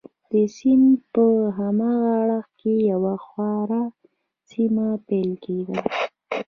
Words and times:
د 0.29 0.33
سیند 0.55 0.89
په 1.13 1.25
هاغه 1.57 1.91
اړخ 2.19 2.45
کې 2.59 2.73
یوه 2.91 3.13
هواره 3.25 3.83
سیمه 4.49 4.87
پیل 5.07 5.31
کېده. 5.43 5.77